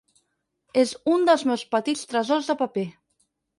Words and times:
És 0.83 0.93
un 1.17 1.27
dels 1.29 1.45
meus 1.51 1.65
petits 1.77 2.11
tresors 2.15 2.53
de 2.53 2.59
paper. 2.65 2.89